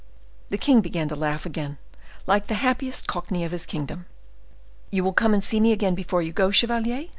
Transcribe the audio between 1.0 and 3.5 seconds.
to laugh again, like the happiest cockney